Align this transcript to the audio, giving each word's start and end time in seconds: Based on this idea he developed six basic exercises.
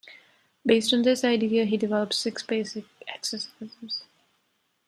Based 0.65 0.91
on 0.95 1.03
this 1.03 1.23
idea 1.23 1.63
he 1.65 1.77
developed 1.77 2.15
six 2.15 2.41
basic 2.41 2.85
exercises. 3.07 4.03